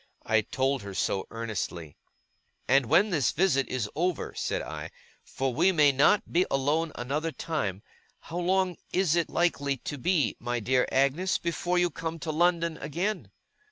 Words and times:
I 0.25 0.41
told 0.41 0.81
her 0.81 0.95
so, 0.95 1.27
earnestly. 1.29 1.95
'And 2.67 2.87
when 2.87 3.11
this 3.11 3.31
visit 3.31 3.67
is 3.67 3.87
over,' 3.95 4.33
said 4.35 4.63
I, 4.63 4.89
'for 5.23 5.53
we 5.53 5.71
may 5.71 5.91
not 5.91 6.33
be 6.33 6.43
alone 6.49 6.91
another 6.95 7.31
time, 7.31 7.83
how 8.21 8.39
long 8.39 8.77
is 8.91 9.15
it 9.15 9.29
likely 9.29 9.77
to 9.77 9.99
be, 9.99 10.35
my 10.39 10.59
dear 10.59 10.87
Agnes, 10.91 11.37
before 11.37 11.77
you 11.77 11.91
come 11.91 12.17
to 12.17 12.31
London 12.31 12.79
again? 12.79 13.29